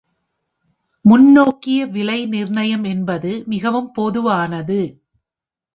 முன்னோக்கிய 1.05 1.85
விலை 1.85 2.25
நிர்ணயம் 2.25 2.83
என்பது 2.83 3.43
மிகவும் 3.47 3.91
பொதுவானது. 3.91 4.81